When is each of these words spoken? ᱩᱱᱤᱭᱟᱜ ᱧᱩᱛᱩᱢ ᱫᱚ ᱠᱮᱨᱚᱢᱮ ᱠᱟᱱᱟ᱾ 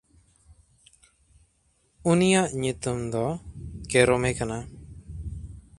ᱩᱱᱤᱭᱟᱜ 2.11 2.49
ᱧᱩᱛᱩᱢ 2.61 2.99
ᱫᱚ 3.11 3.25
ᱠᱮᱨᱚᱢᱮ 3.89 4.31
ᱠᱟᱱᱟ᱾ 4.37 4.57